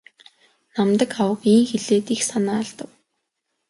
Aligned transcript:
Намдаг 0.75 1.11
авга 1.23 1.45
ийн 1.53 1.65
хэлээд 1.71 2.05
их 2.15 2.21
санаа 2.29 2.57
алдав. 2.61 2.91